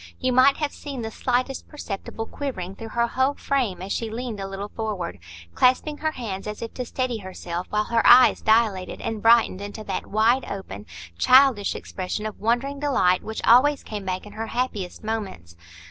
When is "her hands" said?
5.99-6.47